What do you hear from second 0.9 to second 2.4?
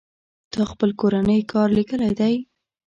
کورنۍ کار ليکلى دئ.